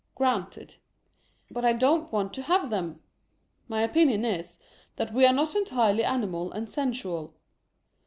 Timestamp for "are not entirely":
5.27-6.03